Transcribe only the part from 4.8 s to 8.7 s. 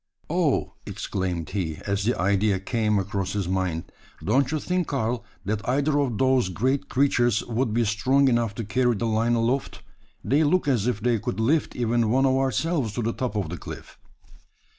Karl, that either of those great creatures would be strong enough to